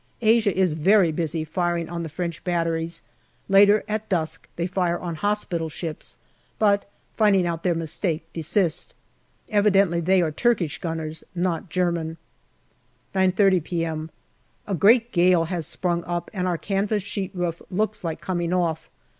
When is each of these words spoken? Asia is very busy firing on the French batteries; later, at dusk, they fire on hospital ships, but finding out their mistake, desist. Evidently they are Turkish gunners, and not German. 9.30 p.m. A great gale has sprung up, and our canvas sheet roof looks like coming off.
Asia 0.23 0.51
is 0.57 0.73
very 0.73 1.11
busy 1.11 1.45
firing 1.45 1.87
on 1.87 2.01
the 2.01 2.09
French 2.09 2.43
batteries; 2.43 3.03
later, 3.47 3.83
at 3.87 4.09
dusk, 4.09 4.49
they 4.55 4.65
fire 4.65 4.97
on 4.97 5.13
hospital 5.13 5.69
ships, 5.69 6.17
but 6.57 6.89
finding 7.15 7.45
out 7.45 7.61
their 7.61 7.75
mistake, 7.75 8.25
desist. 8.33 8.95
Evidently 9.49 9.99
they 9.99 10.19
are 10.19 10.31
Turkish 10.31 10.79
gunners, 10.81 11.23
and 11.35 11.43
not 11.43 11.69
German. 11.69 12.17
9.30 13.13 13.63
p.m. 13.63 14.09
A 14.65 14.73
great 14.73 15.11
gale 15.11 15.43
has 15.43 15.67
sprung 15.67 16.03
up, 16.05 16.31
and 16.33 16.47
our 16.47 16.57
canvas 16.57 17.03
sheet 17.03 17.29
roof 17.35 17.61
looks 17.69 18.03
like 18.03 18.19
coming 18.19 18.51
off. 18.51 18.89